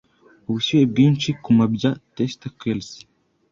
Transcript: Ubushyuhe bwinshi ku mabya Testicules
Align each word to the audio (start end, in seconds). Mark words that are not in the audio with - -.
Ubushyuhe 0.47 0.85
bwinshi 0.91 1.29
ku 1.41 1.49
mabya 1.57 1.91
Testicules 2.15 2.87